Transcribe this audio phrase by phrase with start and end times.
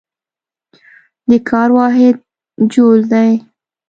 [1.29, 2.15] د کار واحد
[2.73, 3.31] جول دی.